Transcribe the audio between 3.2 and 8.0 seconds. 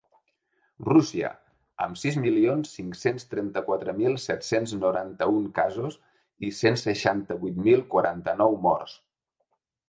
trenta-quatre mil set-cents noranta-un casos i cent seixanta-vuit mil